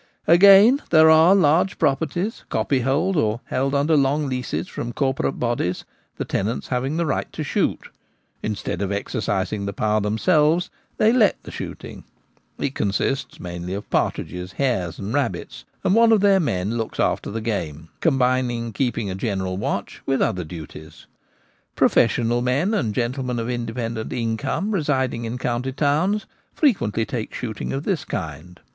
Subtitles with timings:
[0.25, 5.85] Again, there are large properties, copyhold, or held under long leases from corporate bodies,
[6.17, 7.87] the tenants having the right to shoot
[8.41, 12.03] Instead of exercising the power themselves, they let the shooting.
[12.57, 15.93] It con sists mainly of partridges, hares, and rabbits; and 44 Ttte Gamekeeper at Home.
[15.93, 20.19] one of their men looks after the game, combining the keeping a general watch with
[20.19, 21.05] other duties.
[21.75, 26.25] Pro fessional men and gentlemen of independent income residing in county towns
[26.55, 28.61] frequently take shooting of this kind.